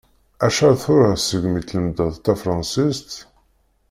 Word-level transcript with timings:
Acḥal 0.45 0.75
tura 0.83 1.11
segmi 1.15 1.61
tlemmdeḍ 1.63 2.13
tafransist? 2.17 3.11